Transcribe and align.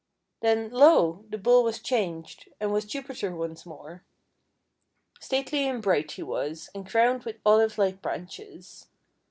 Then, 0.39 0.71
lo! 0.71 1.25
the 1.29 1.37
Bull 1.37 1.63
was 1.63 1.77
changed, 1.77 2.49
and 2.59 2.73
was 2.73 2.85
Jupiter 2.85 3.35
once 3.35 3.67
more! 3.67 4.03
Stately 5.19 5.67
and 5.69 5.79
bright 5.79 6.13
he 6.13 6.23
was, 6.23 6.71
and 6.73 6.89
crowned 6.89 7.21
with 7.23 7.37
Olive 7.45 7.77
like 7.77 8.01
branches. 8.01 8.87